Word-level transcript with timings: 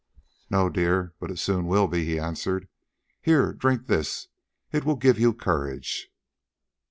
"No, 0.49 0.67
dear, 0.67 1.13
but 1.19 1.29
it 1.29 1.37
soon 1.37 1.67
will 1.67 1.87
be," 1.87 2.05
he 2.05 2.17
answered; 2.17 2.67
"here, 3.21 3.53
drink 3.53 3.85
this, 3.85 4.29
it 4.71 4.83
will 4.83 4.95
give 4.95 5.19
you 5.19 5.31
courage." 5.31 6.09